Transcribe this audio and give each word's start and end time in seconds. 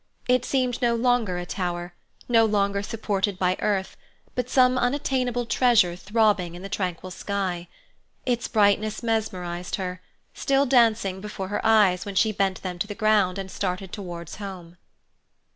It 0.27 0.43
seemed 0.45 0.81
no 0.81 0.95
longer 0.95 1.37
a 1.37 1.45
tower, 1.45 1.93
no 2.27 2.43
longer 2.43 2.81
supported 2.81 3.37
by 3.37 3.55
earth, 3.59 3.95
but 4.33 4.49
some 4.49 4.75
unattainable 4.79 5.45
treasure 5.45 5.95
throbbing 5.95 6.55
in 6.55 6.63
the 6.63 6.69
tranquil 6.69 7.11
sky. 7.11 7.67
Its 8.25 8.47
brightness 8.47 9.03
mesmerized 9.03 9.75
her, 9.75 10.01
still 10.33 10.65
dancing 10.65 11.21
before 11.21 11.49
her 11.49 11.63
eyes 11.63 12.03
when 12.03 12.15
she 12.15 12.31
bent 12.31 12.63
them 12.63 12.79
to 12.79 12.87
the 12.87 12.95
ground 12.95 13.37
and 13.37 13.51
started 13.51 13.91
towards 13.91 14.37
home. 14.37 14.75